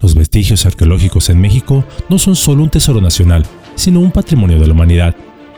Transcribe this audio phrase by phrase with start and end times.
[0.00, 3.44] Los vestigios arqueológicos en México no son solo un tesoro nacional,
[3.74, 5.14] sino un patrimonio de la humanidad,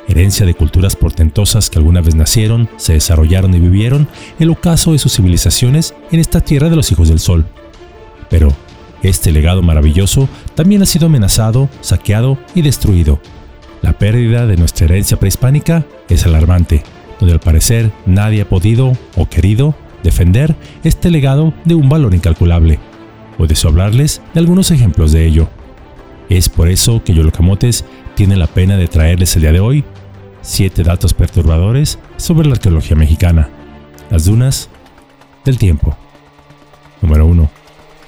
[0.08, 4.08] herencia de culturas portentosas que alguna vez nacieron, se desarrollaron y vivieron
[4.40, 7.46] el ocaso de sus civilizaciones en esta tierra de los hijos del sol.
[8.30, 8.52] Pero
[9.04, 13.20] este legado maravilloso también ha sido amenazado, saqueado y destruido.
[13.80, 16.82] La pérdida de nuestra herencia prehispánica es alarmante,
[17.20, 22.80] donde al parecer nadie ha podido o querido defender este legado de un valor incalculable.
[23.36, 25.48] Puedo hablarles de algunos ejemplos de ello.
[26.28, 27.84] Es por eso que Yolocamotes
[28.14, 29.84] tiene la pena de traerles el día de hoy
[30.42, 33.48] siete datos perturbadores sobre la arqueología mexicana.
[34.10, 34.68] Las dunas
[35.44, 35.96] del tiempo.
[37.00, 37.61] Número 1.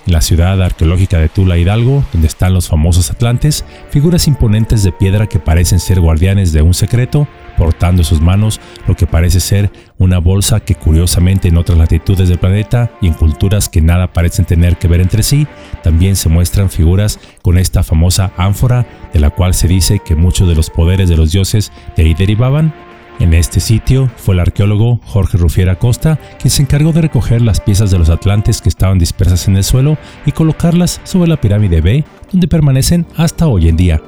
[0.06, 4.92] En la ciudad arqueológica de Tula Hidalgo, donde están los famosos atlantes, figuras imponentes de
[4.92, 7.26] piedra que parecen ser guardianes de un secreto,
[7.56, 12.28] portando en sus manos lo que parece ser una bolsa que curiosamente en otras latitudes
[12.28, 15.46] del planeta y en culturas que nada parecen tener que ver entre sí,
[15.82, 20.48] también se muestran figuras con esta famosa ánfora de la cual se dice que muchos
[20.48, 22.74] de los poderes de los dioses de ahí derivaban
[23.20, 27.60] en este sitio fue el arqueólogo Jorge Rufiera Costa quien se encargó de recoger las
[27.60, 31.80] piezas de los atlantes que estaban dispersas en el suelo y colocarlas sobre la pirámide
[31.80, 34.02] B, donde permanecen hasta hoy en día.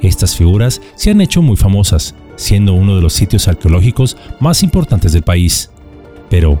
[0.00, 5.12] Estas figuras se han hecho muy famosas, siendo uno de los sitios arqueológicos más importantes
[5.12, 5.70] del país.
[6.30, 6.60] Pero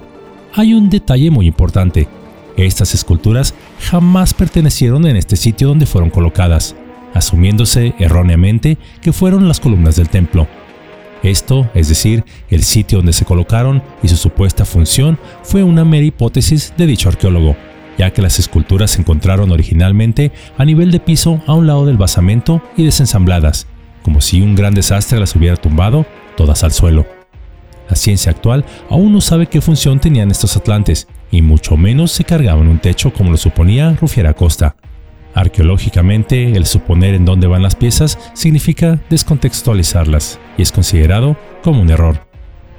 [0.54, 2.08] hay un detalle muy importante.
[2.56, 6.74] Estas esculturas jamás pertenecieron en este sitio donde fueron colocadas,
[7.14, 10.48] asumiéndose erróneamente que fueron las columnas del templo.
[11.22, 16.06] Esto, es decir, el sitio donde se colocaron y su supuesta función, fue una mera
[16.06, 17.56] hipótesis de dicho arqueólogo,
[17.98, 21.96] ya que las esculturas se encontraron originalmente a nivel de piso a un lado del
[21.96, 23.66] basamento y desensambladas,
[24.02, 26.06] como si un gran desastre las hubiera tumbado
[26.36, 27.06] todas al suelo.
[27.88, 32.24] La ciencia actual aún no sabe qué función tenían estos atlantes, y mucho menos se
[32.24, 34.76] cargaban un techo como lo suponía Rufiera Costa.
[35.36, 41.90] Arqueológicamente, el suponer en dónde van las piezas significa descontextualizarlas y es considerado como un
[41.90, 42.26] error.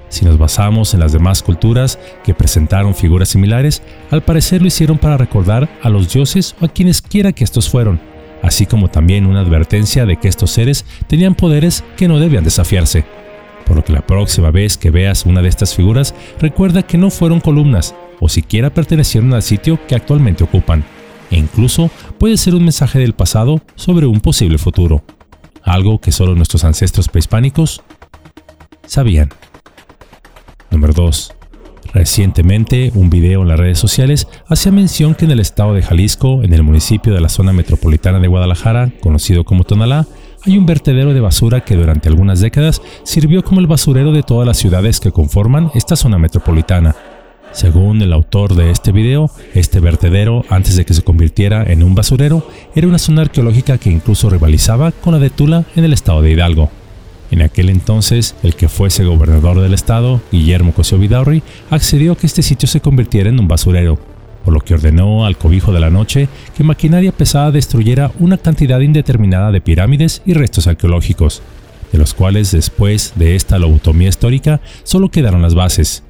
[0.09, 4.97] Si nos basamos en las demás culturas que presentaron figuras similares, al parecer lo hicieron
[4.97, 7.99] para recordar a los dioses o a quienes quiera que estos fueron,
[8.41, 13.05] así como también una advertencia de que estos seres tenían poderes que no debían desafiarse.
[13.67, 17.11] Por lo que la próxima vez que veas una de estas figuras, recuerda que no
[17.11, 20.83] fueron columnas o siquiera pertenecieron al sitio que actualmente ocupan
[21.31, 21.89] e incluso
[22.19, 25.03] puede ser un mensaje del pasado sobre un posible futuro,
[25.63, 27.81] algo que solo nuestros ancestros prehispánicos
[28.85, 29.29] sabían.
[30.71, 31.33] Número 2.
[31.93, 36.43] Recientemente, un video en las redes sociales hacía mención que en el estado de Jalisco,
[36.43, 40.05] en el municipio de la zona metropolitana de Guadalajara, conocido como Tonalá,
[40.45, 44.45] hay un vertedero de basura que durante algunas décadas sirvió como el basurero de todas
[44.45, 46.95] las ciudades que conforman esta zona metropolitana,
[47.57, 51.95] según el autor de este video, este vertedero, antes de que se convirtiera en un
[51.95, 56.21] basurero, era una zona arqueológica que incluso rivalizaba con la de Tula en el estado
[56.21, 56.69] de Hidalgo.
[57.31, 61.41] En aquel entonces, el que fuese gobernador del estado, Guillermo Cosío Vidaurri,
[61.71, 63.97] accedió a que este sitio se convirtiera en un basurero,
[64.45, 68.79] por lo que ordenó al cobijo de la noche que maquinaria pesada destruyera una cantidad
[68.81, 71.41] indeterminada de pirámides y restos arqueológicos,
[71.91, 76.03] de los cuales después de esta lobotomía histórica solo quedaron las bases,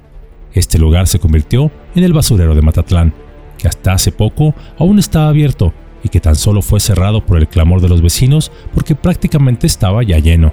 [0.52, 3.14] este lugar se convirtió en el basurero de Matatlán,
[3.58, 7.48] que hasta hace poco aún estaba abierto y que tan solo fue cerrado por el
[7.48, 10.52] clamor de los vecinos porque prácticamente estaba ya lleno.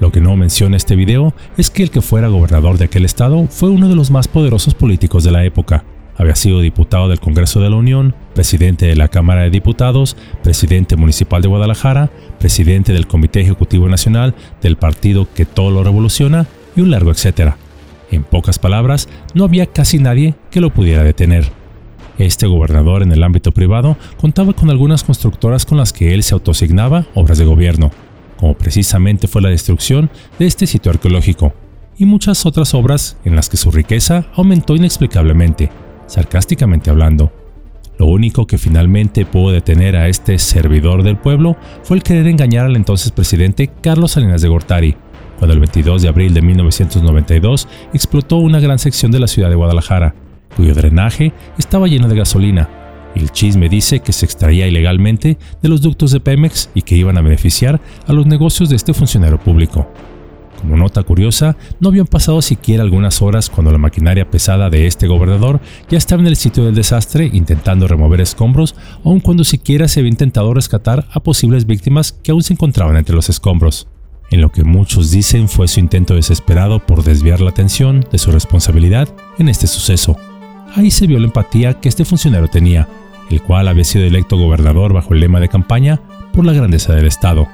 [0.00, 3.46] Lo que no menciona este video es que el que fuera gobernador de aquel estado
[3.48, 5.84] fue uno de los más poderosos políticos de la época.
[6.16, 10.96] Había sido diputado del Congreso de la Unión, presidente de la Cámara de Diputados, presidente
[10.96, 16.80] municipal de Guadalajara, presidente del Comité Ejecutivo Nacional del partido que todo lo revoluciona y
[16.80, 17.56] un largo etcétera.
[18.10, 21.50] En pocas palabras, no había casi nadie que lo pudiera detener.
[22.18, 26.34] Este gobernador en el ámbito privado contaba con algunas constructoras con las que él se
[26.34, 27.90] autosignaba obras de gobierno,
[28.36, 31.54] como precisamente fue la destrucción de este sitio arqueológico,
[31.96, 35.70] y muchas otras obras en las que su riqueza aumentó inexplicablemente,
[36.06, 37.32] sarcásticamente hablando.
[37.98, 42.66] Lo único que finalmente pudo detener a este servidor del pueblo fue el querer engañar
[42.66, 44.96] al entonces presidente Carlos Salinas de Gortari,
[45.40, 49.56] cuando el 22 de abril de 1992 explotó una gran sección de la ciudad de
[49.56, 50.14] Guadalajara,
[50.54, 52.68] cuyo drenaje estaba lleno de gasolina.
[53.14, 57.16] el chisme dice que se extraía ilegalmente de los ductos de Pemex y que iban
[57.16, 59.90] a beneficiar a los negocios de este funcionario público.
[60.60, 65.06] Como nota curiosa, no habían pasado siquiera algunas horas cuando la maquinaria pesada de este
[65.06, 65.58] gobernador
[65.88, 70.10] ya estaba en el sitio del desastre intentando remover escombros, aun cuando siquiera se había
[70.10, 73.88] intentado rescatar a posibles víctimas que aún se encontraban entre los escombros
[74.30, 78.30] en lo que muchos dicen fue su intento desesperado por desviar la atención de su
[78.30, 80.16] responsabilidad en este suceso.
[80.74, 82.88] Ahí se vio la empatía que este funcionario tenía,
[83.28, 86.00] el cual había sido electo gobernador bajo el lema de campaña
[86.32, 87.48] por la grandeza del Estado.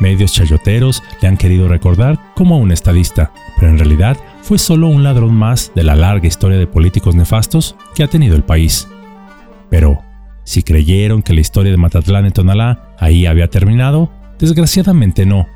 [0.00, 5.04] Medios chayoteros le han querido recordar como un estadista, pero en realidad fue solo un
[5.04, 8.88] ladrón más de la larga historia de políticos nefastos que ha tenido el país.
[9.70, 10.02] Pero,
[10.44, 15.46] si creyeron que la historia de Matatlán en Tonalá ahí había terminado, desgraciadamente no.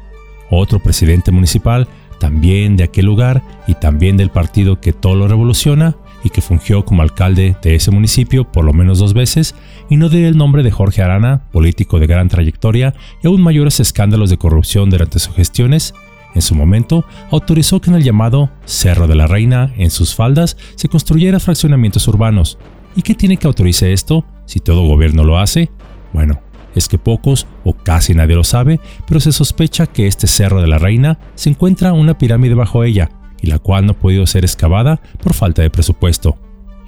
[0.51, 1.89] Otro presidente municipal,
[2.21, 5.97] también de aquel lugar y también del partido que todo lo revoluciona,
[6.27, 9.55] y que fungió como alcalde de ese municipio por lo menos dos veces,
[9.89, 13.79] y no diré el nombre de Jorge Arana, político de gran trayectoria y aún mayores
[13.79, 15.95] escándalos de corrupción durante sus gestiones,
[16.35, 20.57] en su momento autorizó que en el llamado Cerro de la Reina, en sus faldas,
[20.75, 22.59] se construyera fraccionamientos urbanos.
[22.95, 25.71] ¿Y qué tiene que autorizar esto si todo gobierno lo hace?
[26.13, 26.41] Bueno,
[26.77, 28.79] es que pocos o casi nadie lo sabe,
[29.09, 33.11] pero se sospecha que este Cerro de la Reina se encuentra una pirámide bajo ella,
[33.43, 36.39] y la cual no ha podido ser excavada por falta de presupuesto.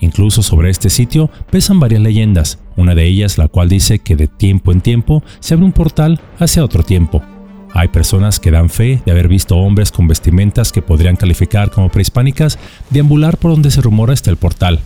[0.01, 4.29] Incluso sobre este sitio pesan varias leyendas, una de ellas la cual dice que de
[4.29, 7.23] tiempo en tiempo se abre un portal hacia otro tiempo.
[7.75, 11.91] Hay personas que dan fe de haber visto hombres con vestimentas que podrían calificar como
[11.91, 12.59] prehispánicas
[12.91, 14.81] deambular por donde se rumora está el portal.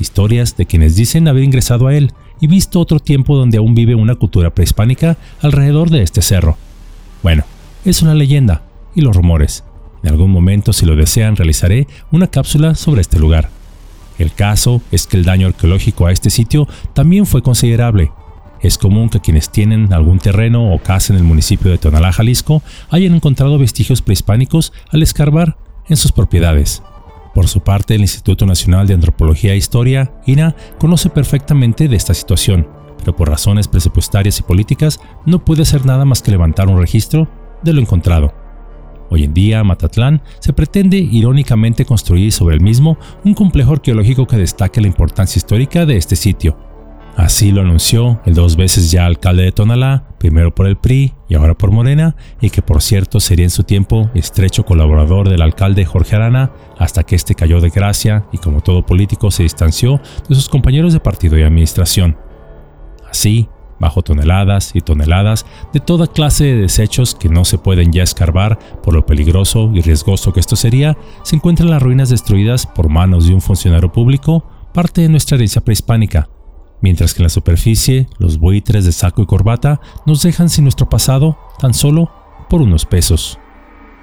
[0.00, 3.94] Historias de quienes dicen haber ingresado a él y visto otro tiempo donde aún vive
[3.94, 6.56] una cultura prehispánica alrededor de este cerro.
[7.22, 7.44] Bueno,
[7.84, 8.62] es una leyenda
[8.94, 9.64] y los rumores,
[10.02, 13.50] en algún momento, si lo desean, realizaré una cápsula sobre este lugar.
[14.18, 18.12] El caso es que el daño arqueológico a este sitio también fue considerable.
[18.60, 22.62] Es común que quienes tienen algún terreno o casa en el municipio de Tonalá, Jalisco,
[22.90, 25.56] hayan encontrado vestigios prehispánicos al escarbar
[25.88, 26.82] en sus propiedades.
[27.36, 32.14] Por su parte, el Instituto Nacional de Antropología e Historia, INA, conoce perfectamente de esta
[32.14, 32.66] situación,
[32.96, 37.28] pero por razones presupuestarias y políticas no puede hacer nada más que levantar un registro
[37.62, 38.32] de lo encontrado.
[39.10, 44.38] Hoy en día, Matatlán se pretende irónicamente construir sobre el mismo un complejo arqueológico que
[44.38, 46.56] destaque la importancia histórica de este sitio.
[47.16, 51.34] Así lo anunció el dos veces ya alcalde de Tonalá, primero por el PRI y
[51.34, 55.86] ahora por Morena, y que por cierto sería en su tiempo estrecho colaborador del alcalde
[55.86, 59.98] Jorge Arana, hasta que este cayó de gracia y como todo político se distanció
[60.28, 62.18] de sus compañeros de partido y administración.
[63.08, 63.48] Así,
[63.80, 68.58] bajo toneladas y toneladas de toda clase de desechos que no se pueden ya escarbar
[68.82, 73.26] por lo peligroso y riesgoso que esto sería, se encuentran las ruinas destruidas por manos
[73.26, 76.28] de un funcionario público, parte de nuestra herencia prehispánica,
[76.86, 80.88] mientras que en la superficie los buitres de saco y corbata nos dejan sin nuestro
[80.88, 82.12] pasado tan solo
[82.48, 83.40] por unos pesos.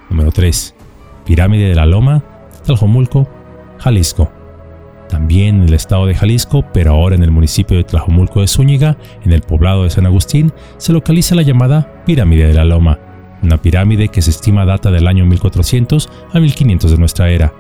[0.10, 0.76] Número 3.
[1.24, 2.26] Pirámide de la Loma,
[2.66, 3.26] Taljomulco,
[3.80, 4.30] Jalisco
[5.10, 8.98] también en el estado de Jalisco, pero ahora en el municipio de Tlajomulco de Zúñiga,
[9.24, 13.00] en el poblado de San Agustín, se localiza la llamada Pirámide de la Loma,
[13.44, 17.54] una pirámide que se estima data del año 1400 a 1500 de nuestra era,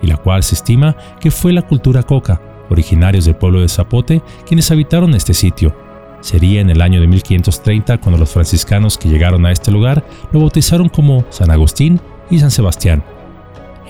[0.00, 4.22] y la cual se estima que fue la cultura coca, originarios del pueblo de Zapote,
[4.46, 5.76] quienes habitaron este sitio.
[6.20, 10.40] Sería en el año de 1530 cuando los franciscanos que llegaron a este lugar lo
[10.40, 12.00] bautizaron como San Agustín
[12.30, 13.02] y San Sebastián,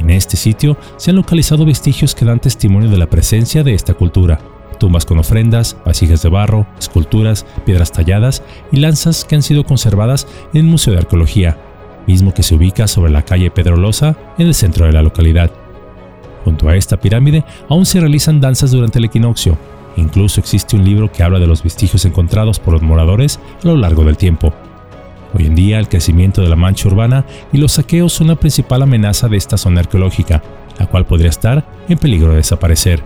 [0.01, 3.95] en este sitio se han localizado vestigios que dan testimonio de la presencia de esta
[3.95, 4.41] cultura.
[4.79, 8.43] Tumbas con ofrendas, vasijas de barro, esculturas, piedras talladas
[8.73, 11.59] y lanzas que han sido conservadas en el Museo de Arqueología,
[12.07, 15.53] mismo que se ubica sobre la calle Pedrolosa en el centro de la localidad.
[16.45, 19.59] Junto a esta pirámide aún se realizan danzas durante el equinoccio.
[19.97, 23.77] Incluso existe un libro que habla de los vestigios encontrados por los moradores a lo
[23.77, 24.53] largo del tiempo.
[25.35, 28.83] Hoy en día el crecimiento de la mancha urbana y los saqueos son la principal
[28.83, 30.43] amenaza de esta zona arqueológica,
[30.79, 33.03] la cual podría estar en peligro de desaparecer.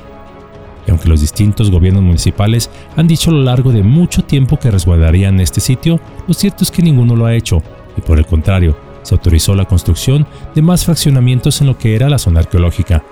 [0.87, 4.70] Y aunque los distintos gobiernos municipales han dicho a lo largo de mucho tiempo que
[4.70, 7.62] resguardarían este sitio, lo cierto es que ninguno lo ha hecho,
[7.97, 12.08] y por el contrario, se autorizó la construcción de más fraccionamientos en lo que era
[12.08, 13.02] la zona arqueológica.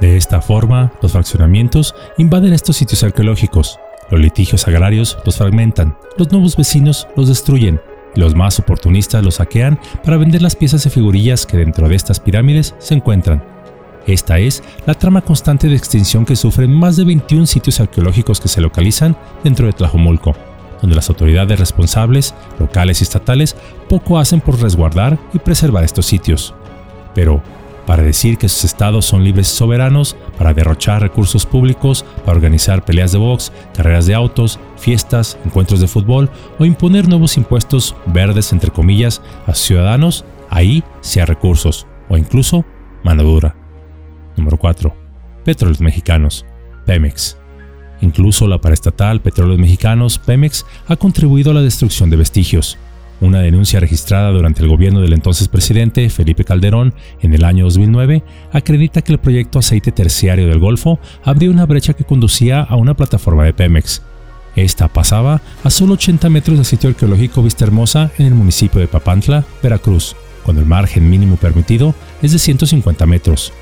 [0.00, 3.78] De esta forma, los fraccionamientos invaden estos sitios arqueológicos,
[4.10, 7.80] los litigios agrarios los fragmentan, los nuevos vecinos los destruyen,
[8.14, 12.20] los más oportunistas los saquean para vender las piezas de figurillas que dentro de estas
[12.20, 13.42] pirámides se encuentran.
[14.06, 18.48] Esta es la trama constante de extinción que sufren más de 21 sitios arqueológicos que
[18.48, 20.34] se localizan dentro de Tlajomulco,
[20.80, 23.56] donde las autoridades responsables, locales y estatales,
[23.88, 26.54] poco hacen por resguardar y preservar estos sitios.
[27.14, 27.42] Pero,
[27.86, 32.84] para decir que sus estados son libres y soberanos, para derrochar recursos públicos, para organizar
[32.84, 38.52] peleas de box, carreras de autos, fiestas, encuentros de fútbol o imponer nuevos impuestos verdes,
[38.52, 42.64] entre comillas, a ciudadanos, ahí sea recursos o incluso
[43.02, 43.56] mano dura.
[44.36, 44.94] Número 4.
[45.44, 46.46] Petróleos Mexicanos,
[46.86, 47.36] Pemex.
[48.00, 52.78] Incluso la paraestatal Petróleos Mexicanos, Pemex, ha contribuido a la destrucción de vestigios,
[53.22, 58.24] una denuncia registrada durante el gobierno del entonces presidente Felipe Calderón en el año 2009
[58.52, 62.94] acredita que el proyecto aceite terciario del Golfo abrió una brecha que conducía a una
[62.94, 64.02] plataforma de Pemex.
[64.56, 68.88] Esta pasaba a solo 80 metros del sitio arqueológico Vista Hermosa en el municipio de
[68.88, 73.52] Papantla, Veracruz, cuando el margen mínimo permitido es de 150 metros.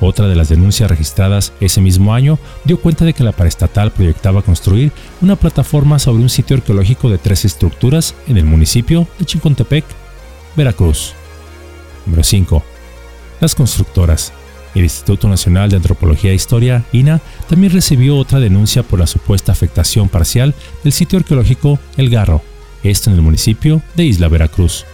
[0.00, 4.42] Otra de las denuncias registradas ese mismo año dio cuenta de que la paraestatal proyectaba
[4.42, 9.84] construir una plataforma sobre un sitio arqueológico de tres estructuras en el municipio de Chicontepec,
[10.54, 11.14] Veracruz.
[12.04, 12.62] Número 5.
[13.40, 14.32] Las constructoras.
[14.74, 19.50] El Instituto Nacional de Antropología e Historia, INA, también recibió otra denuncia por la supuesta
[19.50, 22.42] afectación parcial del sitio arqueológico El Garro,
[22.82, 24.84] esto en el municipio de Isla Veracruz.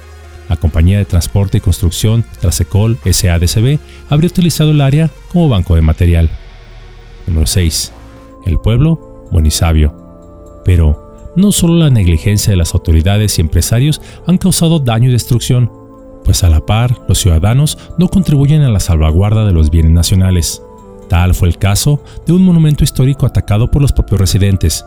[0.53, 3.79] La compañía de transporte y construcción Trasecol SADCB
[4.11, 6.29] habría utilizado el área como banco de material.
[7.27, 7.91] Número 6.
[8.45, 10.61] El pueblo, buen y sabio.
[10.63, 15.73] Pero no solo la negligencia de las autoridades y empresarios han causado daño y destrucción,
[16.23, 20.63] pues a la par los ciudadanos no contribuyen a la salvaguarda de los bienes nacionales.
[21.09, 24.85] Tal fue el caso de un monumento histórico atacado por los propios residentes.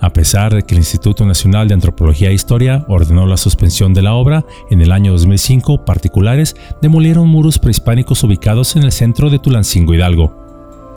[0.00, 4.00] A pesar de que el Instituto Nacional de Antropología e Historia ordenó la suspensión de
[4.00, 9.38] la obra, en el año 2005 particulares demolieron muros prehispánicos ubicados en el centro de
[9.38, 10.40] Tulancingo Hidalgo.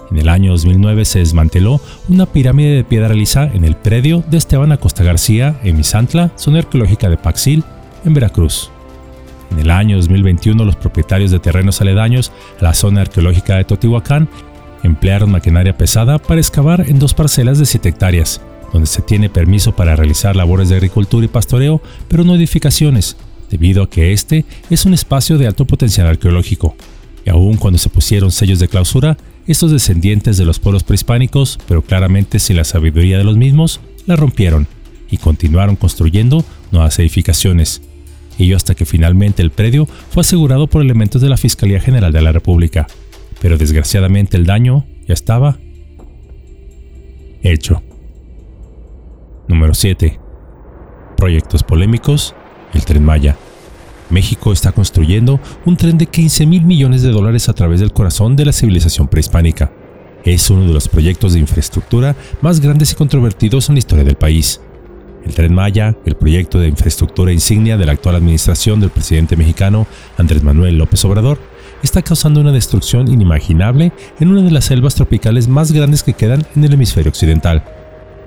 [0.09, 4.37] En el año 2009 se desmanteló una pirámide de piedra lisa en el predio de
[4.37, 7.63] Esteban Acosta García en Misantla, zona arqueológica de Paxil,
[8.05, 8.71] en Veracruz.
[9.51, 14.29] En el año 2021, los propietarios de terrenos aledaños a la zona arqueológica de Totihuacán
[14.81, 18.41] emplearon maquinaria pesada para excavar en dos parcelas de 7 hectáreas,
[18.73, 23.15] donde se tiene permiso para realizar labores de agricultura y pastoreo, pero no edificaciones,
[23.49, 26.75] debido a que este es un espacio de alto potencial arqueológico.
[27.25, 31.83] Y aun cuando se pusieron sellos de clausura, estos descendientes de los pueblos prehispánicos, pero
[31.83, 34.67] claramente sin la sabiduría de los mismos, la rompieron
[35.09, 37.81] y continuaron construyendo nuevas edificaciones,
[38.39, 42.21] ello hasta que finalmente el predio fue asegurado por elementos de la Fiscalía General de
[42.21, 42.87] la República.
[43.41, 45.57] Pero desgraciadamente el daño ya estaba
[47.43, 47.83] hecho.
[49.47, 50.19] Número 7.
[51.17, 52.33] Proyectos polémicos.
[52.73, 53.35] El tren Maya.
[54.09, 58.35] México está construyendo un tren de 15 mil millones de dólares a través del corazón
[58.35, 59.71] de la civilización prehispánica.
[60.23, 64.15] Es uno de los proyectos de infraestructura más grandes y controvertidos en la historia del
[64.15, 64.61] país.
[65.25, 69.87] El tren Maya, el proyecto de infraestructura insignia de la actual administración del presidente mexicano
[70.17, 71.39] Andrés Manuel López Obrador,
[71.81, 76.45] está causando una destrucción inimaginable en una de las selvas tropicales más grandes que quedan
[76.55, 77.82] en el hemisferio occidental.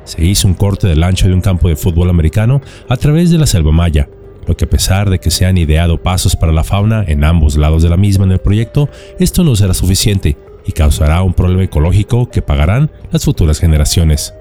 [0.07, 3.39] Se hizo un corte del ancho de un campo de fútbol americano a través de
[3.39, 4.09] la selva maya,
[4.47, 7.57] lo que a pesar de que se han ideado pasos para la fauna en ambos
[7.57, 11.65] lados de la misma en el proyecto, esto no será suficiente y causará un problema
[11.65, 14.33] ecológico que pagarán las futuras generaciones.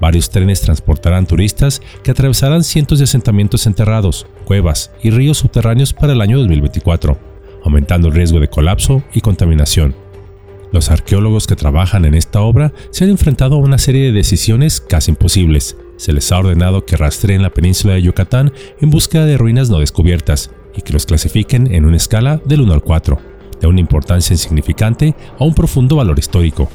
[0.00, 6.14] Varios trenes transportarán turistas que atravesarán cientos de asentamientos enterrados, cuevas y ríos subterráneos para
[6.14, 7.18] el año 2024,
[7.64, 10.05] aumentando el riesgo de colapso y contaminación.
[10.76, 14.78] Los arqueólogos que trabajan en esta obra se han enfrentado a una serie de decisiones
[14.82, 15.74] casi imposibles.
[15.96, 18.52] Se les ha ordenado que rastreen la península de Yucatán
[18.82, 22.74] en búsqueda de ruinas no descubiertas y que los clasifiquen en una escala del 1
[22.74, 23.18] al 4,
[23.58, 26.68] de una importancia insignificante a un profundo valor histórico.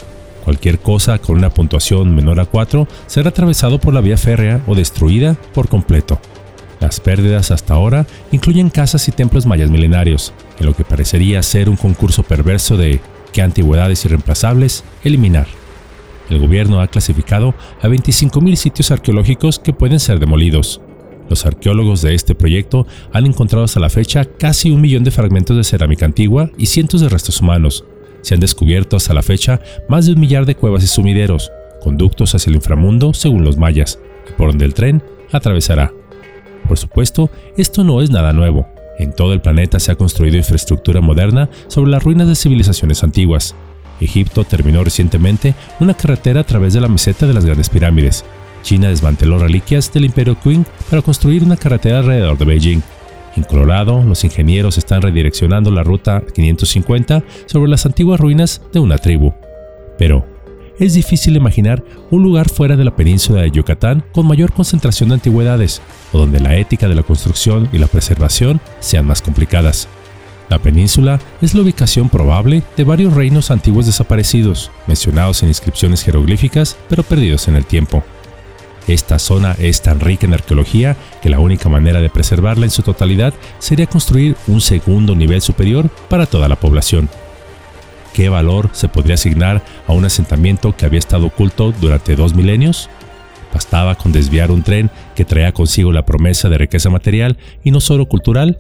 [0.46, 4.74] Cualquier cosa con una puntuación menor a 4 será atravesado por la vía férrea o
[4.74, 6.20] destruida por completo.
[6.80, 11.70] Las pérdidas hasta ahora incluyen casas y templos mayas milenarios, en lo que parecería ser
[11.70, 13.00] un concurso perverso de
[13.32, 15.48] qué antigüedades irreemplazables eliminar.
[16.30, 20.82] El gobierno ha clasificado a 25.000 sitios arqueológicos que pueden ser demolidos.
[21.30, 25.58] Los arqueólogos de este proyecto han encontrado hasta la fecha casi un millón de fragmentos
[25.58, 27.86] de cerámica antigua y cientos de restos humanos,
[28.22, 32.36] se han descubierto hasta la fecha más de un millar de cuevas y sumideros, conductos
[32.36, 34.00] hacia el inframundo según los mayas,
[34.38, 35.92] por donde el tren atravesará.
[36.68, 38.68] Por supuesto, esto no es nada nuevo.
[39.02, 43.56] En todo el planeta se ha construido infraestructura moderna sobre las ruinas de civilizaciones antiguas.
[44.00, 48.24] Egipto terminó recientemente una carretera a través de la meseta de las grandes pirámides.
[48.62, 52.82] China desmanteló reliquias del imperio Qing para construir una carretera alrededor de Beijing.
[53.36, 59.00] En Colorado, los ingenieros están redireccionando la ruta 550 sobre las antiguas ruinas de una
[59.00, 59.34] tribu.
[59.98, 60.28] Pero,
[60.82, 65.16] es difícil imaginar un lugar fuera de la península de Yucatán con mayor concentración de
[65.16, 65.80] antigüedades,
[66.12, 69.88] o donde la ética de la construcción y la preservación sean más complicadas.
[70.50, 76.76] La península es la ubicación probable de varios reinos antiguos desaparecidos, mencionados en inscripciones jeroglíficas,
[76.90, 78.04] pero perdidos en el tiempo.
[78.88, 82.82] Esta zona es tan rica en arqueología que la única manera de preservarla en su
[82.82, 87.08] totalidad sería construir un segundo nivel superior para toda la población.
[88.14, 92.90] ¿Qué valor se podría asignar a un asentamiento que había estado oculto durante dos milenios?
[93.54, 97.80] Bastaba con desviar un tren que traía consigo la promesa de riqueza material y no
[97.80, 98.60] solo cultural.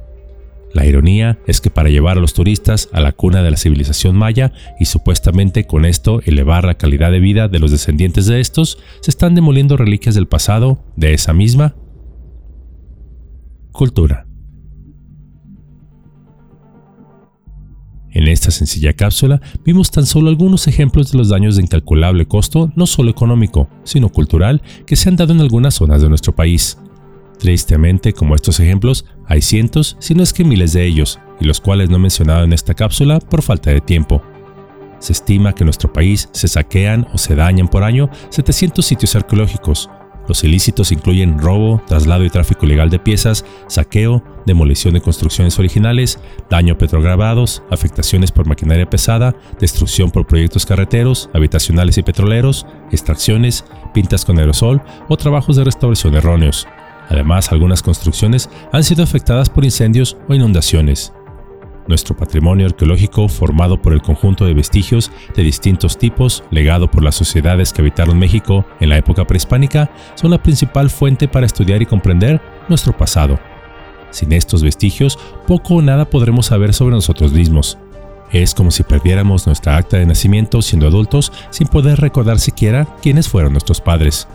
[0.73, 4.15] La ironía es que para llevar a los turistas a la cuna de la civilización
[4.15, 8.77] maya y supuestamente con esto elevar la calidad de vida de los descendientes de estos,
[9.01, 11.75] se están demoliendo reliquias del pasado de esa misma
[13.73, 14.30] cultura.
[18.31, 22.87] Esta sencilla cápsula vimos tan solo algunos ejemplos de los daños de incalculable costo, no
[22.87, 26.77] solo económico, sino cultural, que se han dado en algunas zonas de nuestro país.
[27.39, 31.59] Tristemente, como estos ejemplos, hay cientos, si no es que miles de ellos, y los
[31.59, 34.21] cuales no he mencionado en esta cápsula por falta de tiempo.
[34.99, 39.15] Se estima que en nuestro país se saquean o se dañan por año 700 sitios
[39.15, 39.89] arqueológicos.
[40.27, 46.19] Los ilícitos incluyen robo, traslado y tráfico ilegal de piezas, saqueo, demolición de construcciones originales,
[46.49, 53.65] daño a petrograbados, afectaciones por maquinaria pesada, destrucción por proyectos carreteros, habitacionales y petroleros, extracciones,
[53.93, 56.67] pintas con aerosol o trabajos de restauración erróneos.
[57.09, 61.13] Además, algunas construcciones han sido afectadas por incendios o inundaciones.
[61.87, 67.15] Nuestro patrimonio arqueológico, formado por el conjunto de vestigios de distintos tipos, legado por las
[67.15, 71.87] sociedades que habitaron México en la época prehispánica, son la principal fuente para estudiar y
[71.87, 73.39] comprender nuestro pasado.
[74.11, 77.77] Sin estos vestigios, poco o nada podremos saber sobre nosotros mismos.
[78.31, 83.27] Es como si perdiéramos nuestra acta de nacimiento siendo adultos sin poder recordar siquiera quiénes
[83.27, 84.27] fueron nuestros padres.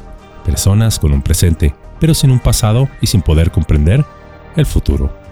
[0.44, 4.04] Personas con un presente, pero sin un pasado y sin poder comprender
[4.56, 5.25] el futuro.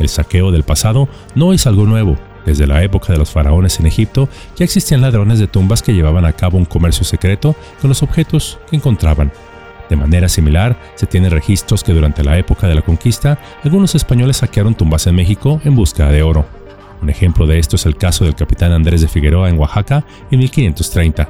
[0.00, 2.16] El saqueo del pasado no es algo nuevo.
[2.46, 6.24] Desde la época de los faraones en Egipto ya existían ladrones de tumbas que llevaban
[6.24, 9.30] a cabo un comercio secreto con los objetos que encontraban.
[9.90, 14.38] De manera similar, se tienen registros que durante la época de la conquista, algunos españoles
[14.38, 16.46] saquearon tumbas en México en busca de oro.
[17.02, 20.38] Un ejemplo de esto es el caso del capitán Andrés de Figueroa en Oaxaca en
[20.38, 21.28] 1530.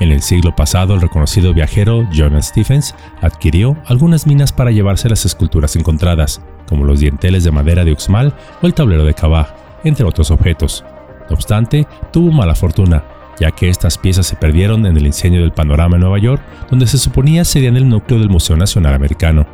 [0.00, 5.24] En el siglo pasado, el reconocido viajero Jonathan Stephens adquirió algunas minas para llevarse las
[5.24, 6.42] esculturas encontradas,
[6.72, 10.86] como los dienteles de madera de Uxmal o el tablero de Cabá, entre otros objetos.
[11.28, 13.04] No obstante, tuvo mala fortuna,
[13.38, 16.86] ya que estas piezas se perdieron en el incendio del Panorama en Nueva York, donde
[16.86, 19.46] se suponía serían el núcleo del Museo Nacional Americano.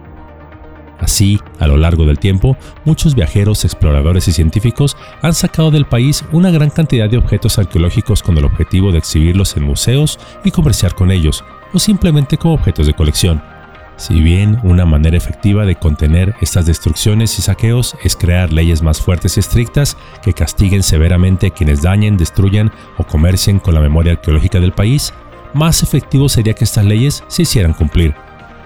[1.01, 6.25] Así, a lo largo del tiempo, muchos viajeros, exploradores y científicos han sacado del país
[6.31, 10.95] una gran cantidad de objetos arqueológicos con el objetivo de exhibirlos en museos y comerciar
[10.95, 13.43] con ellos, o simplemente como objetos de colección.
[13.99, 19.03] Si bien una manera efectiva de contener estas destrucciones y saqueos es crear leyes más
[19.03, 24.13] fuertes y estrictas que castiguen severamente a quienes dañen, destruyan o comercien con la memoria
[24.13, 25.13] arqueológica del país,
[25.53, 28.15] más efectivo sería que estas leyes se hicieran cumplir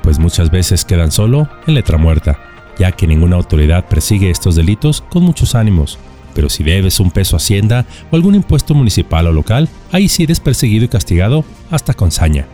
[0.02, 2.38] pues muchas veces quedan solo en letra muerta,
[2.78, 5.98] ya que ninguna autoridad persigue estos delitos con muchos ánimos.
[6.34, 10.24] Pero si debes un peso a Hacienda o algún impuesto municipal o local, ahí sí
[10.24, 12.46] eres perseguido y castigado hasta con saña.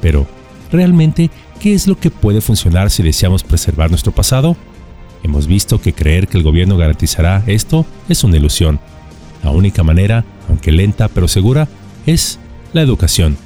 [0.00, 0.26] Pero,
[0.72, 1.30] ¿realmente
[1.60, 4.56] qué es lo que puede funcionar si deseamos preservar nuestro pasado?
[5.22, 8.80] Hemos visto que creer que el gobierno garantizará esto es una ilusión.
[9.44, 11.68] La única manera, aunque lenta pero segura,
[12.06, 12.40] es
[12.72, 13.36] la educación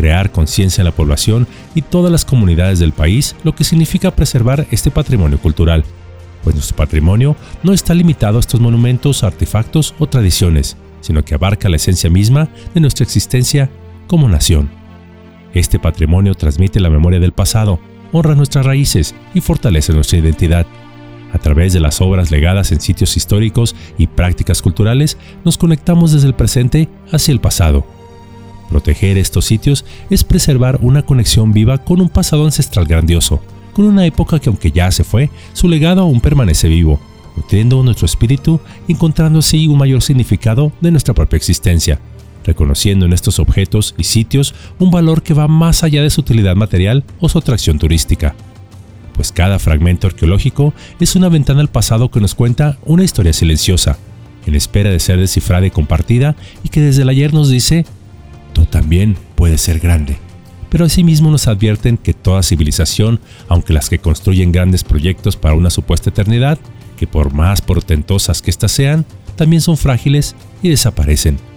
[0.00, 4.66] crear conciencia en la población y todas las comunidades del país, lo que significa preservar
[4.70, 5.84] este patrimonio cultural,
[6.42, 11.68] pues nuestro patrimonio no está limitado a estos monumentos, artefactos o tradiciones, sino que abarca
[11.68, 13.70] la esencia misma de nuestra existencia
[14.06, 14.79] como nación.
[15.54, 17.80] Este patrimonio transmite la memoria del pasado,
[18.12, 20.66] honra nuestras raíces y fortalece nuestra identidad.
[21.32, 26.26] A través de las obras legadas en sitios históricos y prácticas culturales, nos conectamos desde
[26.26, 27.84] el presente hacia el pasado
[28.70, 34.06] Proteger estos sitios es preservar una conexión viva con un pasado ancestral grandioso, con una
[34.06, 37.00] época que aunque ya se fue, su legado aún permanece vivo,
[37.36, 41.98] nutriendo nuestro espíritu y encontrando así un mayor significado de nuestra propia existencia,
[42.44, 46.56] reconociendo en estos objetos y sitios un valor que va más allá de su utilidad
[46.56, 48.34] material o su atracción turística.
[49.14, 53.98] Pues cada fragmento arqueológico es una ventana al pasado que nos cuenta una historia silenciosa,
[54.46, 57.84] en espera de ser descifrada y compartida y que desde el ayer nos dice
[58.70, 60.16] también puede ser grande.
[60.70, 65.70] Pero asimismo nos advierten que toda civilización, aunque las que construyen grandes proyectos para una
[65.70, 66.58] supuesta eternidad,
[66.96, 69.04] que por más portentosas que éstas sean,
[69.36, 71.49] también son frágiles y desaparecen.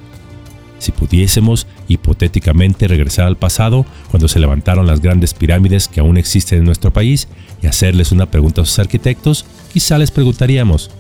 [0.84, 6.60] Si pudiésemos hipotéticamente regresar al pasado, cuando se levantaron las grandes pirámides que aún existen
[6.60, 7.30] en nuestro país,
[7.62, 10.92] y hacerles una pregunta a sus arquitectos, quizá les preguntaríamos,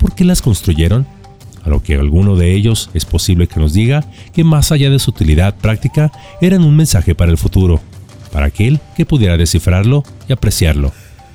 [0.00, 1.06] ¿por qué las construyeron?
[1.64, 5.00] a lo que alguno de ellos es posible que nos diga que más allá de
[5.00, 7.80] su utilidad práctica, eran un mensaje para el futuro,
[8.32, 10.92] para aquel que pudiera descifrarlo y apreciarlo.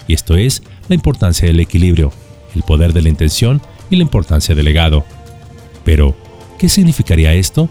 [0.08, 2.14] Y esto es la importancia del equilibrio,
[2.56, 5.06] el poder de la intención y la importancia del legado.
[5.84, 6.16] Pero,
[6.62, 7.68] ¿qué significaría esto?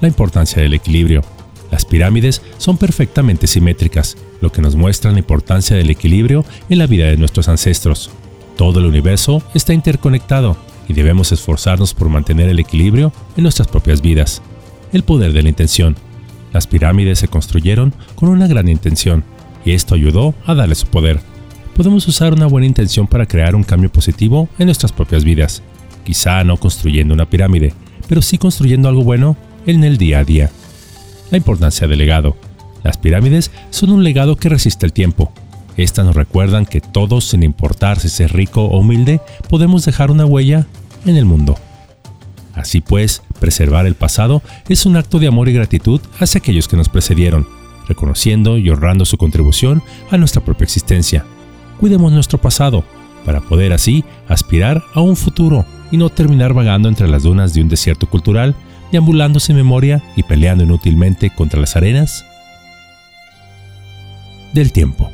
[0.00, 1.22] La importancia del equilibrio.
[1.70, 6.88] Las pirámides son perfectamente simétricas, lo que nos muestra la importancia del equilibrio en la
[6.88, 8.10] vida de nuestros ancestros.
[8.56, 10.56] Todo el universo está interconectado
[10.88, 14.42] y debemos esforzarnos por mantener el equilibrio en nuestras propias vidas.
[14.92, 15.94] El poder de la intención.
[16.52, 19.22] Las pirámides se construyeron con una gran intención
[19.64, 21.20] y esto ayudó a darle su poder.
[21.76, 25.62] Podemos usar una buena intención para crear un cambio positivo en nuestras propias vidas.
[26.04, 27.74] Quizá no construyendo una pirámide,
[28.08, 29.36] pero sí construyendo algo bueno
[29.66, 30.50] en el día a día.
[31.30, 32.36] La importancia del legado.
[32.82, 35.32] Las pirámides son un legado que resiste el tiempo.
[35.76, 40.26] Estas nos recuerdan que todos, sin importar si es rico o humilde, podemos dejar una
[40.26, 40.66] huella
[41.04, 41.56] en el mundo.
[42.54, 46.76] Así pues, preservar el pasado es un acto de amor y gratitud hacia aquellos que
[46.76, 47.48] nos precedieron,
[47.88, 51.24] reconociendo y honrando su contribución a nuestra propia existencia.
[51.80, 52.84] Cuidemos nuestro pasado,
[53.24, 57.62] para poder así aspirar a un futuro y no terminar vagando entre las dunas de
[57.62, 58.54] un desierto cultural,
[58.92, 62.24] deambulando sin memoria y peleando inútilmente contra las arenas
[64.52, 65.13] del tiempo.